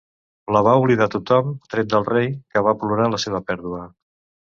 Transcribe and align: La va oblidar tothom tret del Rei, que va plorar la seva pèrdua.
La 0.55 0.59
va 0.67 0.71
oblidar 0.83 1.07
tothom 1.15 1.51
tret 1.73 1.91
del 1.91 2.07
Rei, 2.07 2.31
que 2.55 2.63
va 2.69 2.73
plorar 2.85 3.07
la 3.13 3.21
seva 3.25 3.43
pèrdua. 3.51 3.83